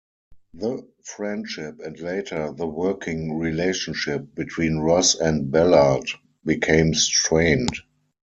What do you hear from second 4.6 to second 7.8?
Ross and Ballard became strained.